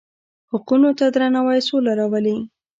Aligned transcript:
حقونو 0.51 0.89
ته 0.97 1.05
درناوی 1.15 1.59
سوله 1.67 1.91
راولي. 1.99 2.37